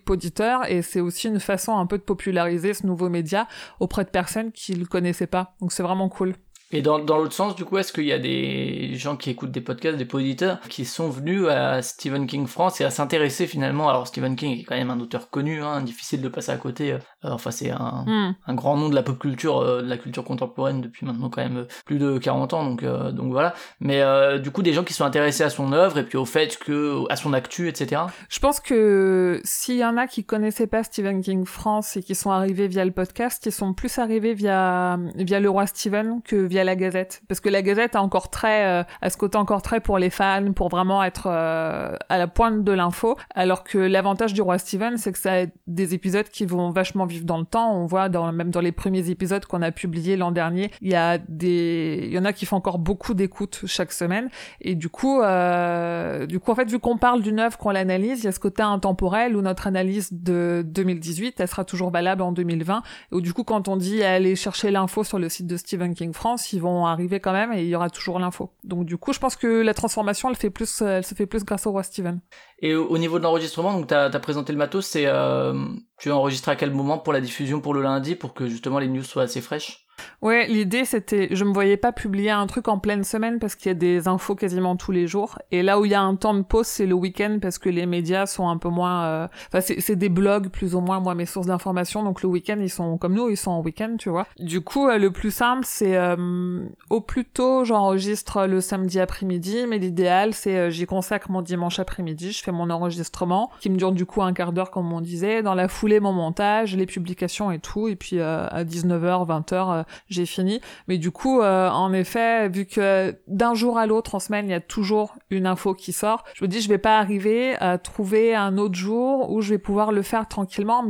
[0.68, 3.48] et c'est aussi une façon un peu de populariser ce nouveau média
[3.80, 5.56] auprès de personnes qui le connaissaient pas.
[5.62, 6.34] Donc c'est vraiment cool
[6.72, 9.52] Et dans, dans l'autre sens, du coup, est-ce qu'il y a des gens qui écoutent
[9.52, 13.90] des podcasts, des auditeurs, qui sont venus à Stephen King France et à s'intéresser finalement?
[13.90, 16.94] Alors Stephen King est quand même un auteur connu, hein, difficile de passer à côté.
[16.94, 18.36] Euh, enfin, c'est un, Hmm.
[18.46, 21.42] un grand nom de la pop culture, euh, de la culture contemporaine depuis maintenant quand
[21.42, 23.54] même euh, plus de 40 ans, donc euh, donc voilà.
[23.80, 26.26] Mais euh, du coup, des gens qui sont intéressés à son œuvre et puis au
[26.26, 28.02] fait que à son actu, etc.
[28.30, 32.16] Je pense que s'il y en a qui connaissaient pas Stephen King France et qui
[32.16, 36.36] sont arrivés via le podcast, ils sont plus arrivés via via le roi Stephen que
[36.36, 39.62] via la Gazette, parce que la Gazette a encore très euh, a ce côté encore
[39.62, 43.78] très pour les fans, pour vraiment être euh, à la pointe de l'info, alors que
[43.78, 47.38] l'avantage du roi Stephen, c'est que ça a des épisodes qui vont vachement vivre dans
[47.38, 47.76] le temps.
[47.76, 50.96] On voit dans même dans les premiers épisodes qu'on a publiés l'an dernier, il y
[50.96, 54.30] a des il y en a qui font encore beaucoup d'écoutes chaque semaine.
[54.62, 58.20] Et du coup euh, du coup en fait vu qu'on parle d'une œuvre qu'on l'analyse,
[58.22, 62.22] il y a ce côté intemporel où notre analyse de 2018, elle sera toujours valable
[62.22, 65.58] en 2020 et du coup quand on dit aller chercher l'info sur le site de
[65.58, 68.52] Stephen King France, ils vont arriver quand même et il y aura toujours l'info.
[68.64, 71.44] Donc du coup, je pense que la transformation elle fait plus elle se fait plus
[71.44, 72.20] grâce au roi Stephen.
[72.60, 75.54] Et au au niveau de l'enregistrement, donc t'as as présenté le matos, c'est euh,
[76.00, 78.80] tu as enregistré à quel moment pour la diffusion pour le lundi pour que justement
[78.80, 79.87] les news soient assez fraîches?
[80.22, 83.70] Ouais, l'idée c'était, je me voyais pas publier un truc en pleine semaine parce qu'il
[83.70, 85.38] y a des infos quasiment tous les jours.
[85.52, 87.70] Et là où il y a un temps de pause, c'est le week-end parce que
[87.70, 91.16] les médias sont un peu moins, euh, enfin c'est des blogs plus ou moins moi
[91.16, 92.04] mes sources d'information.
[92.04, 94.28] Donc le week-end ils sont comme nous, ils sont en week-end, tu vois.
[94.40, 99.66] Du coup euh, le plus simple c'est euh, au plus tôt j'enregistre le samedi après-midi,
[99.68, 103.78] mais l'idéal c'est euh, j'y consacre mon dimanche après-midi, je fais mon enregistrement qui me
[103.78, 106.86] dure du coup un quart d'heure comme on disait, dans la foulée mon montage, les
[106.86, 110.62] publications et tout, et puis euh, à 19h, 20h j'ai fini.
[110.88, 114.52] Mais du coup, euh, en effet, vu que d'un jour à l'autre en semaine, il
[114.52, 117.78] y a toujours une info qui sort, je me dis je vais pas arriver à
[117.78, 120.84] trouver un autre jour où je vais pouvoir le faire tranquillement en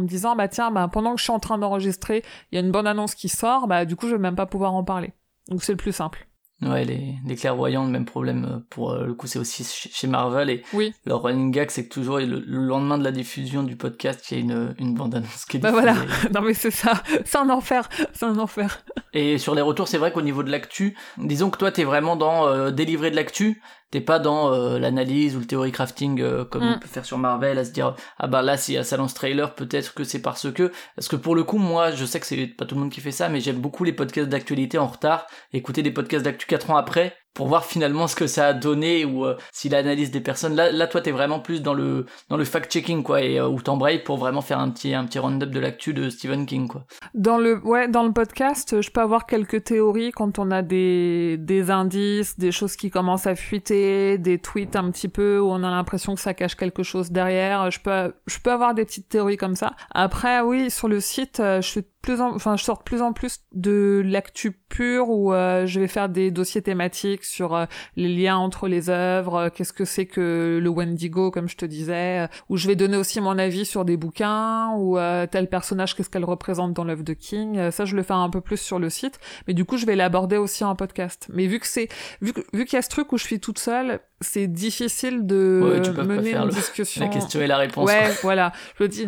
[0.00, 2.64] me disant, bah tiens, bah, pendant que je suis en train d'enregistrer, il y a
[2.64, 5.12] une bonne annonce qui sort, bah du coup je vais même pas pouvoir en parler.
[5.48, 6.26] Donc c'est le plus simple.
[6.64, 10.06] Ouais, les, les clairvoyants, le même problème euh, pour euh, le coup, c'est aussi chez
[10.06, 10.92] Marvel et Oui.
[11.04, 14.34] leur running gag, c'est que toujours le, le lendemain de la diffusion du podcast, il
[14.38, 15.94] y a une, une bande-annonce qui est Bah voilà.
[16.34, 18.82] non mais c'est ça, c'est un enfer, c'est un enfer.
[19.12, 22.16] Et sur les retours, c'est vrai qu'au niveau de l'actu, disons que toi, t'es vraiment
[22.16, 23.62] dans euh, délivrer de l'actu,
[23.94, 26.72] t'es pas dans euh, l'analyse ou le theory crafting euh, comme Mm.
[26.74, 28.96] on peut faire sur Marvel, à se dire ah bah là s'il y a ça
[28.96, 32.04] dans ce trailer, peut-être que c'est parce que parce que pour le coup, moi, je
[32.04, 34.28] sais que c'est pas tout le monde qui fait ça, mais j'aime beaucoup les podcasts
[34.28, 38.26] d'actualité en retard, écouter des podcasts d'actu 4 ans après pour voir finalement ce que
[38.26, 41.62] ça a donné ou euh, si l'analyse des personnes là là toi t'es vraiment plus
[41.62, 44.70] dans le dans le fact checking quoi et euh, ou t'embrayes pour vraiment faire un
[44.70, 48.12] petit un petit round-up de l'actu de Stephen King quoi Dans le ouais, dans le
[48.12, 52.90] podcast, je peux avoir quelques théories quand on a des des indices, des choses qui
[52.90, 56.56] commencent à fuiter, des tweets un petit peu où on a l'impression que ça cache
[56.56, 57.70] quelque chose derrière.
[57.70, 59.74] Je peux je peux avoir des petites théories comme ça.
[59.92, 63.02] Après oui, sur le site, euh, je suis plus en enfin je sors de plus
[63.02, 67.66] en plus de l'actu pure où euh, je vais faire des dossiers thématiques sur euh,
[67.96, 71.64] les liens entre les œuvres, euh, qu'est-ce que c'est que le Wendigo comme je te
[71.64, 75.48] disais, euh, où je vais donner aussi mon avis sur des bouquins ou euh, tel
[75.48, 77.56] personnage qu'est-ce qu'elle représente dans l'œuvre de King.
[77.58, 79.86] Euh, ça je le fais un peu plus sur le site, mais du coup je
[79.86, 81.28] vais l'aborder aussi en podcast.
[81.32, 81.88] Mais vu que c'est
[82.20, 85.24] vu que- vu qu'il y a ce truc où je suis toute seule, c'est difficile
[85.26, 87.00] de Ouais, tu peux pas mener faire une le- discussion.
[87.04, 88.52] la question et la réponse Ouais, voilà.
[88.78, 89.06] Je me dis,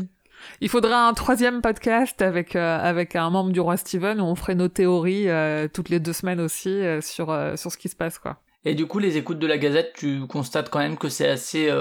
[0.61, 4.35] il faudrait un troisième podcast avec euh, avec un membre du roi Steven où on
[4.35, 8.19] ferait nos théories euh, toutes les deux semaines aussi euh, sur ce qui se passe
[8.19, 8.39] quoi.
[8.65, 11.73] Et du coup, les écoutes de la Gazette, tu constates quand même que c'est assez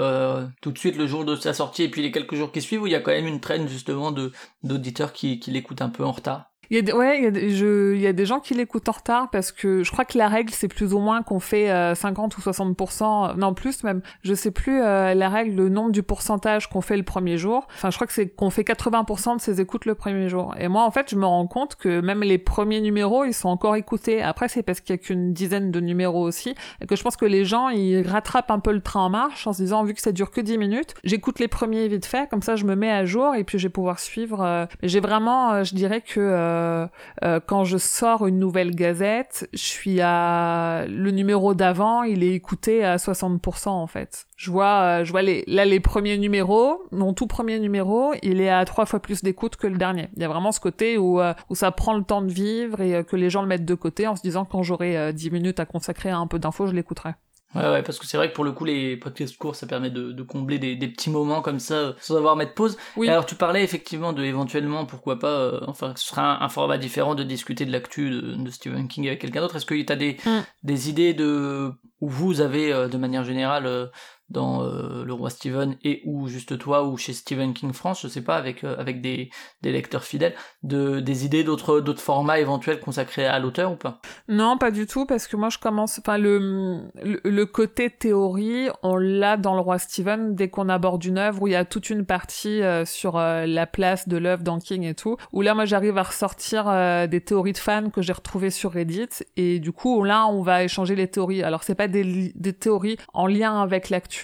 [0.62, 2.82] tout de suite le jour de sa sortie et puis les quelques jours qui suivent
[2.82, 4.14] où il y a quand même une traîne justement
[4.62, 6.52] d'auditeurs qui l'écoutent un peu en retard?
[6.70, 8.40] Il y a des, ouais, il y a des, je, il y a des gens
[8.40, 11.22] qui l'écoutent en retard parce que je crois que la règle c'est plus ou moins
[11.22, 15.56] qu'on fait euh, 50 ou 60% non plus même, je sais plus euh, la règle
[15.56, 17.66] le nombre du pourcentage qu'on fait le premier jour.
[17.74, 20.54] Enfin, je crois que c'est qu'on fait 80 de ses écoutes le premier jour.
[20.58, 23.48] Et moi en fait, je me rends compte que même les premiers numéros, ils sont
[23.48, 24.22] encore écoutés.
[24.22, 27.16] Après c'est parce qu'il y a qu'une dizaine de numéros aussi et que je pense
[27.16, 29.94] que les gens ils rattrapent un peu le train en marche en se disant vu
[29.94, 32.74] que ça dure que 10 minutes, j'écoute les premiers vite fait comme ça je me
[32.74, 36.00] mets à jour et puis je vais pouvoir suivre euh, j'ai vraiment euh, je dirais
[36.00, 36.20] que
[36.56, 36.86] euh,
[37.24, 42.32] euh, quand je sors une nouvelle gazette, je suis à le numéro d'avant, il est
[42.32, 44.26] écouté à 60% en fait.
[44.36, 48.40] Je vois, euh, je vois les, là les premiers numéros, mon tout premier numéro, il
[48.40, 50.08] est à trois fois plus d'écoute que le dernier.
[50.16, 52.80] Il y a vraiment ce côté où euh, où ça prend le temps de vivre
[52.80, 55.30] et que les gens le mettent de côté en se disant quand j'aurai euh, 10
[55.30, 57.14] minutes à consacrer à un peu d'infos, je l'écouterai.
[57.56, 59.90] Ouais, ouais, parce que c'est vrai que pour le coup, les podcasts courts, ça permet
[59.90, 62.76] de, de combler des, des petits moments comme ça euh, sans avoir à mettre pause.
[62.96, 63.06] Oui.
[63.06, 66.48] Et alors, tu parlais effectivement de éventuellement, pourquoi pas, euh, enfin, ce sera un, un
[66.48, 69.56] format différent de discuter de l'actu de, de Stephen King avec quelqu'un d'autre.
[69.56, 70.40] Est-ce que tu as des, Mm.
[70.64, 73.90] des idées de où vous avez, euh, de manière générale,
[74.28, 78.08] dans euh, le roi Steven et ou juste toi ou chez Stephen King France, je
[78.08, 79.30] sais pas, avec euh, avec des,
[79.62, 84.00] des lecteurs fidèles, de des idées d'autres formats éventuels consacrés à l'auteur ou pas?
[84.28, 88.96] Non, pas du tout, parce que moi je commence, enfin le, le, côté théorie, on
[88.96, 91.90] l'a dans le roi Steven dès qu'on aborde une œuvre où il y a toute
[91.90, 95.64] une partie euh, sur la place de l'œuvre dans King et tout, où là moi
[95.64, 96.64] j'arrive à ressortir
[97.08, 100.64] des théories de fans que j'ai retrouvées sur Reddit et du coup là on va
[100.64, 101.42] échanger les théories.
[101.42, 104.15] Alors c'est pas des, des théories en lien avec l'actu,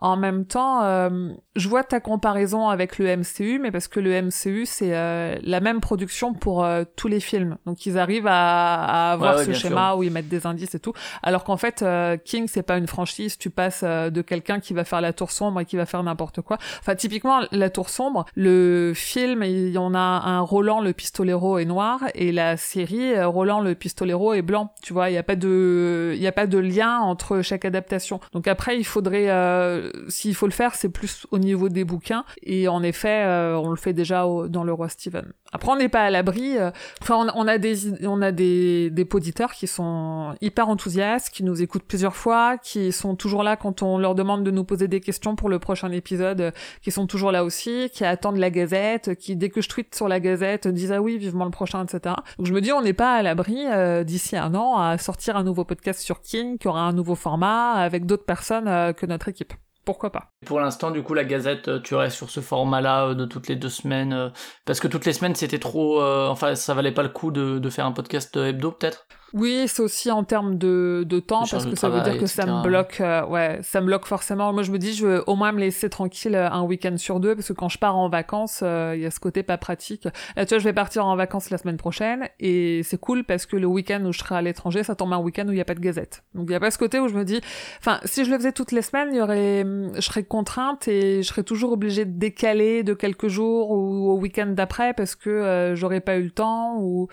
[0.00, 4.22] en même temps euh, je vois ta comparaison avec le MCU, mais parce que le
[4.22, 9.12] MCU c'est euh, la même production pour euh, tous les films, donc ils arrivent à,
[9.12, 11.84] avoir ce schéma où ils mettent des indices et tout, alors qu'en fait
[12.24, 15.60] King c'est pas une franchise, tu passes de quelqu'un qui va faire la tour sombre
[15.60, 16.58] et qui va faire n'importe quoi.
[16.80, 21.58] Enfin typiquement la tour sombre, le film il y en a un Roland le pistolero
[21.58, 25.22] est noir et la série Roland le pistolero est blanc, tu vois, il y a
[25.22, 28.20] pas de il y a pas de lien entre chaque adaptation.
[28.32, 32.24] Donc après il faudrait euh, s'il faut le faire, c'est plus au niveau des bouquins.
[32.42, 35.32] Et en effet, euh, on le fait déjà dans le roi Steven.
[35.52, 36.58] Après, on n'est pas à l'abri.
[36.58, 36.70] Euh,
[37.02, 41.62] enfin, on, a des on a des des auditeurs qui sont hyper enthousiastes, qui nous
[41.62, 45.00] écoutent plusieurs fois, qui sont toujours là quand on leur demande de nous poser des
[45.00, 49.36] questions pour le prochain épisode, qui sont toujours là aussi, qui attendent la Gazette, qui
[49.36, 52.14] dès que je tweete sur la Gazette disent ah oui vivement le prochain, etc.
[52.38, 53.64] Donc je me dis on n'est pas à l'abri
[54.04, 57.72] d'ici un an à sortir un nouveau podcast sur King qui aura un nouveau format
[57.74, 59.52] avec d'autres personnes que notre équipe
[59.86, 60.32] pourquoi pas.
[60.44, 63.46] Pour l'instant, du coup, la Gazette, euh, tu restes sur ce format-là euh, de toutes
[63.46, 64.30] les deux semaines, euh,
[64.64, 67.70] parce que toutes les semaines, c'était trop, enfin, ça valait pas le coup de, de
[67.70, 69.06] faire un podcast hebdo, peut-être?
[69.32, 72.46] Oui, c'est aussi en termes de, de temps parce que ça veut dire que ça
[72.46, 73.00] me bloque.
[73.00, 74.52] Euh, ouais, ça me bloque forcément.
[74.52, 77.18] Moi, je me dis, je veux au moins me laisser tranquille euh, un week-end sur
[77.18, 79.58] deux parce que quand je pars en vacances, euh, il y a ce côté pas
[79.58, 80.04] pratique.
[80.36, 83.46] Là, tu vois, je vais partir en vacances la semaine prochaine et c'est cool parce
[83.46, 85.60] que le week-end où je serai à l'étranger, ça tombe un week-end où il y
[85.60, 86.22] a pas de gazette.
[86.34, 87.40] Donc il y a pas ce côté où je me dis,
[87.80, 91.22] enfin, si je le faisais toutes les semaines, il y aurait, je serais contrainte et
[91.22, 95.72] je serais toujours obligée de décaler de quelques jours ou au week-end d'après parce que
[95.74, 97.08] j'aurais pas eu le temps ou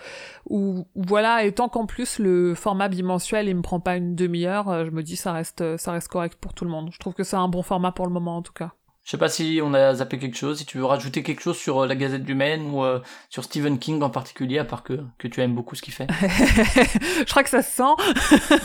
[0.48, 1.44] ou voilà.
[1.44, 4.90] Et tant qu'en plus le format bimensuel, il me prend pas une demi-heure, euh, je
[4.90, 6.90] me dis ça reste, ça reste correct pour tout le monde.
[6.92, 8.72] Je trouve que c'est un bon format pour le moment en tout cas.
[9.04, 11.58] Je sais pas si on a zappé quelque chose, si tu veux rajouter quelque chose
[11.58, 14.82] sur euh, la Gazette du Maine ou euh, sur Stephen King en particulier, à part
[14.82, 16.06] que, que tu aimes beaucoup ce qu'il fait.
[16.20, 17.82] je crois que ça se sent.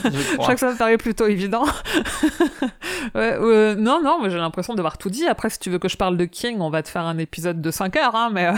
[0.06, 0.54] Je, crois.
[0.54, 1.64] que ça me paraît plutôt évident.
[3.16, 5.28] ouais, euh, non, non, mais j'ai l'impression d'avoir tout dit.
[5.28, 7.60] Après, si tu veux que je parle de King, on va te faire un épisode
[7.60, 8.50] de 5 heures, hein, mais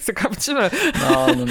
[0.00, 0.68] c'est comme tu veux.
[1.08, 1.46] non, non,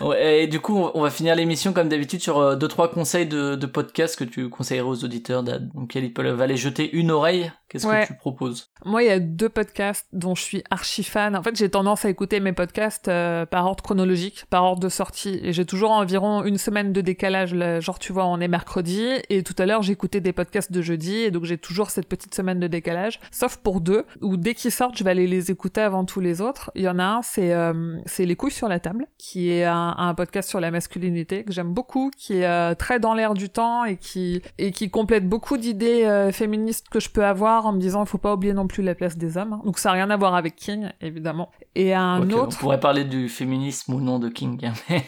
[0.00, 0.12] non.
[0.12, 3.66] et du coup, on va finir l'émission comme d'habitude sur deux trois conseils de, de
[3.66, 7.50] podcasts que tu conseillerais aux auditeurs, donc ils peuvent aller jeter une oreille.
[7.74, 8.70] Qu'est-ce que tu proposes?
[8.84, 11.34] Moi, il y a deux podcasts dont je suis archi fan.
[11.34, 14.88] En fait, j'ai tendance à écouter mes podcasts euh, par ordre chronologique, par ordre de
[14.88, 15.40] sortie.
[15.42, 17.52] Et j'ai toujours environ une semaine de décalage.
[17.80, 19.08] genre, tu vois, on est mercredi.
[19.28, 21.16] Et tout à l'heure, écouté des podcasts de jeudi.
[21.16, 23.18] Et donc, j'ai toujours cette petite semaine de décalage.
[23.32, 26.40] Sauf pour deux, où dès qu'ils sortent, je vais aller les écouter avant tous les
[26.40, 26.70] autres.
[26.76, 29.64] Il y en a un, c'est euh, c'est Les couilles sur la table, qui est
[29.64, 33.34] un, un podcast sur la masculinité que j'aime beaucoup, qui est euh, très dans l'air
[33.34, 37.72] du temps et qui, et qui complète beaucoup d'idées féministes que je peux avoir en
[37.72, 39.54] me disant, il faut pas oublier non plus la place des hommes.
[39.54, 39.62] Hein.
[39.64, 41.50] Donc ça n'a rien à voir avec King, évidemment.
[41.74, 42.56] Et un autre...
[42.56, 45.00] On pourrait parler du féminisme ou non de King, hein,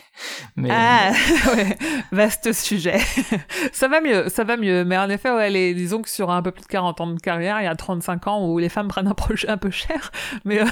[0.56, 0.68] mais...
[0.70, 1.12] Ah,
[1.54, 1.76] ouais,
[2.12, 2.98] vaste sujet.
[3.72, 4.84] ça va mieux, ça va mieux.
[4.84, 7.20] Mais en effet, ouais, les, disons que sur un peu plus de 40 ans de
[7.20, 10.10] carrière, il y a 35 ans où les femmes prennent un projet un peu cher,
[10.44, 10.66] mais, euh,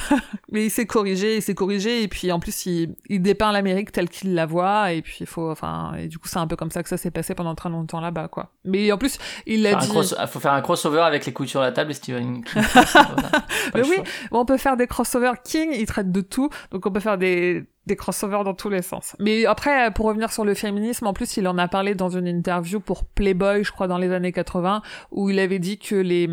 [0.50, 3.92] mais il s'est corrigé, il s'est corrigé, et puis en plus, il, il dépeint l'Amérique
[3.92, 6.56] telle qu'il la voit, et puis il faut, enfin, et du coup, c'est un peu
[6.56, 8.50] comme ça que ça s'est passé pendant très longtemps là-bas, quoi.
[8.64, 9.88] Mais en plus, il l'a dit...
[9.94, 12.62] Il faut faire un crossover avec les sur la table et Steven King.
[13.74, 13.96] mais oui,
[14.30, 15.42] on peut faire des crossovers.
[15.44, 18.82] King, il traite de tout, donc on peut faire des, des crossovers dans tous les
[18.82, 19.16] sens.
[19.18, 22.26] Mais après, pour revenir sur le féminisme, en plus, il en a parlé dans une
[22.26, 26.28] interview pour Playboy, je crois, dans les années 80, où il avait dit que les,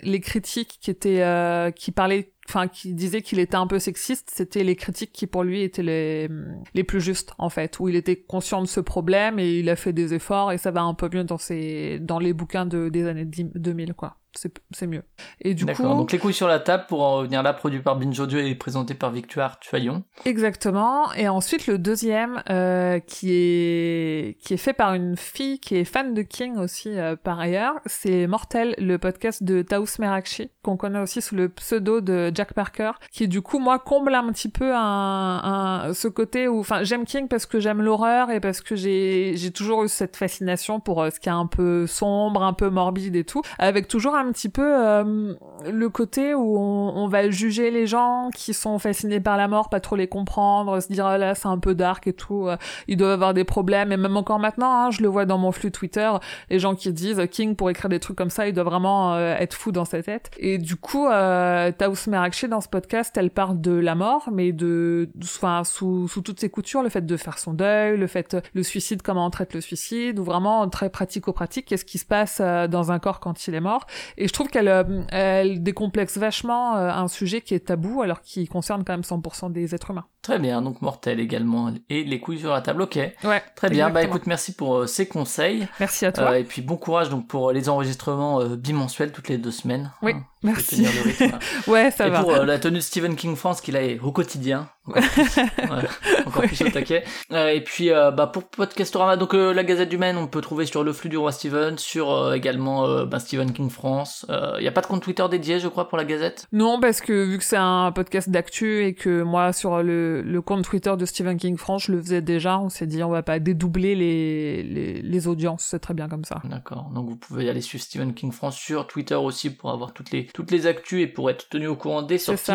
[0.00, 4.30] les critiques qui étaient, euh, qui parlaient enfin qui disaient qu'il était un peu sexiste,
[4.32, 6.28] c'était les critiques qui pour lui étaient les
[6.74, 9.76] les plus justes en fait, où il était conscient de ce problème et il a
[9.76, 12.88] fait des efforts et ça va un peu mieux dans ses dans les bouquins de
[12.88, 15.02] des années 2000 quoi c'est mieux.
[15.40, 15.82] Et du coup.
[15.82, 18.54] Donc les couilles sur la table pour en revenir là, produit par Binge Audio et
[18.54, 20.04] présenté par Victoire Tuaillon.
[20.24, 21.12] Exactement.
[21.14, 25.84] Et ensuite le deuxième euh, qui est qui est fait par une fille qui est
[25.84, 30.76] fan de King aussi euh, par ailleurs, c'est Mortel, le podcast de Taous Merakchi qu'on
[30.76, 34.48] connaît aussi sous le pseudo de Jack Parker, qui du coup moi comble un petit
[34.48, 35.40] peu un,
[35.88, 39.34] un ce côté où enfin j'aime King parce que j'aime l'horreur et parce que j'ai
[39.36, 42.68] j'ai toujours eu cette fascination pour euh, ce qui est un peu sombre, un peu
[42.68, 45.34] morbide et tout, avec toujours un un petit peu euh,
[45.70, 49.68] le côté où on, on, va juger les gens qui sont fascinés par la mort,
[49.68, 52.56] pas trop les comprendre, se dire ah là c'est un peu dark et tout, euh,
[52.88, 53.92] ils doivent avoir des problèmes.
[53.92, 56.10] Et même encore maintenant, hein, je le vois dans mon flux Twitter,
[56.50, 59.36] les gens qui disent King pour écrire des trucs comme ça, il doit vraiment euh,
[59.38, 60.30] être fou dans sa tête.
[60.38, 64.52] Et du coup, euh, Taous Merakchi dans ce podcast, elle parle de la mort, mais
[64.52, 68.36] de, enfin sous, sous toutes ses coutures, le fait de faire son deuil, le fait
[68.54, 72.38] le suicide, comment on traite le suicide, ou vraiment très pratico-pratique, qu'est-ce qui se passe
[72.40, 73.86] euh, dans un corps quand il est mort.
[74.18, 78.22] Et je trouve qu'elle euh, elle décomplexe vachement euh, un sujet qui est tabou alors
[78.22, 80.06] qu'il concerne quand même 100% des êtres humains.
[80.22, 82.82] Très bien, donc mortel également et les couilles sur la table.
[82.82, 82.96] Ok.
[82.96, 83.42] Ouais.
[83.54, 83.90] Très bien.
[83.90, 85.68] Bah écoute, merci pour ces conseils.
[85.78, 86.38] Merci à toi.
[86.38, 89.92] et puis bon courage donc pour les enregistrements bimensuels toutes les deux semaines.
[90.02, 90.12] Oui.
[90.12, 90.86] Hein, merci.
[90.86, 92.22] Rythme, ouais, ça et va.
[92.22, 94.68] pour la tenue de Stephen King France qu'il a au quotidien.
[94.86, 97.02] Encore plus, ouais, encore plus au taquet.
[97.32, 100.40] Euh, et puis euh, bah pour Podcastorama, donc euh, la Gazette du Maine, on peut
[100.40, 104.26] trouver sur le flux du roi Steven, sur également bah, Stephen King France.
[104.58, 106.46] Il y a pas de compte Twitter dédié, je crois, pour la Gazette?
[106.52, 110.40] Non, parce que vu que c'est un podcast d'actu et que moi sur le, le
[110.40, 113.22] compte Twitter de Stephen King France, je le faisais déjà, on s'est dit on va
[113.22, 116.40] pas dédoubler les les, les audiences, c'est très bien comme ça.
[116.44, 116.90] D'accord.
[116.94, 120.26] Donc vous pouvez aller suivre Stephen King France sur Twitter aussi pour avoir toutes les
[120.36, 122.52] toutes les actus et pour être tenu au courant des sorties.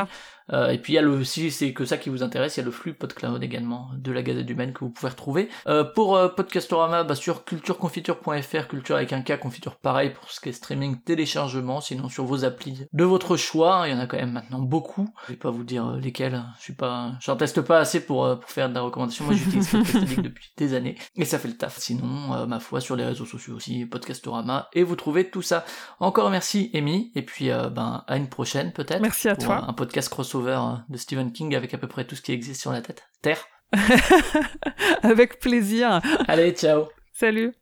[0.52, 2.62] Euh, et puis il y a le, si c'est que ça qui vous intéresse, il
[2.62, 5.50] y a le flux PodCloud également de la Gazette du Maine que vous pouvez retrouver.
[5.68, 10.40] Euh, pour euh, Podcastorama, bah, sur cultureconfiture.fr, culture avec un K, confiture pareil pour ce
[10.40, 14.08] qui est streaming, téléchargement, sinon sur vos applis de votre choix, il y en a
[14.08, 15.10] quand même maintenant beaucoup.
[15.26, 18.50] Je vais pas vous dire lesquels, je suis pas, j'en teste pas assez pour, pour
[18.50, 19.26] faire de la recommandation.
[19.26, 21.78] Moi j'utilise Podcast depuis des années et ça fait le taf.
[21.78, 25.66] Sinon, ma foi, sur les réseaux sociaux aussi, Podcastorama et vous trouvez tout ça.
[26.00, 29.02] Encore merci Amy et puis ben à une prochaine peut-être.
[29.02, 29.66] Merci à pour toi.
[29.68, 32.72] Un podcast crossover de Stephen King avec à peu près tout ce qui existe sur
[32.72, 33.04] la tête.
[33.22, 33.46] Terre.
[35.04, 36.02] avec plaisir.
[36.28, 36.88] Allez, ciao.
[37.14, 37.54] Salut.